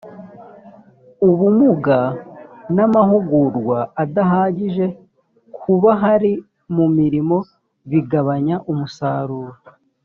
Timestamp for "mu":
6.75-6.85